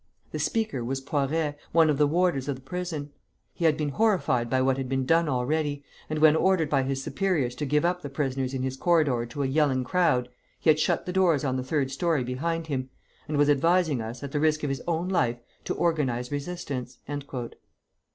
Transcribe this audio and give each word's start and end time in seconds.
The 0.31 0.39
speaker 0.39 0.83
was 0.83 0.99
Poiret, 0.99 1.57
one 1.73 1.87
of 1.87 1.99
the 1.99 2.07
warders 2.07 2.47
of 2.47 2.55
the 2.55 2.61
prison. 2.63 3.11
He 3.53 3.65
had 3.65 3.77
been 3.77 3.89
horrified 3.89 4.49
by 4.49 4.59
what 4.59 4.77
had 4.77 4.89
been 4.89 5.05
done 5.05 5.29
already, 5.29 5.83
and 6.09 6.17
when 6.17 6.35
ordered 6.35 6.71
by 6.71 6.81
his 6.81 7.03
superiors 7.03 7.53
to 7.57 7.67
give 7.67 7.85
up 7.85 8.01
the 8.01 8.09
prisoners 8.09 8.55
in 8.55 8.63
his 8.63 8.75
corridor 8.75 9.27
to 9.27 9.43
a 9.43 9.45
yelling 9.45 9.83
crowd, 9.83 10.27
he 10.59 10.71
had 10.71 10.79
shut 10.79 11.05
the 11.05 11.13
doors 11.13 11.45
on 11.45 11.55
the 11.55 11.63
third 11.63 11.91
story 11.91 12.23
behind 12.23 12.65
him, 12.65 12.89
and 13.27 13.37
was 13.37 13.47
advising 13.47 14.01
us, 14.01 14.23
at 14.23 14.31
the 14.31 14.39
risk 14.39 14.63
of 14.63 14.71
his 14.71 14.81
own 14.87 15.07
life, 15.07 15.37
to 15.65 15.75
organize 15.75 16.31
resistance." 16.31 16.97